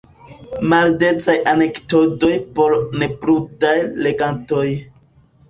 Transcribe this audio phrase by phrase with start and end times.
[0.69, 3.77] Maldecaj anekdotoj por neprudaj
[4.09, 4.67] legantoj.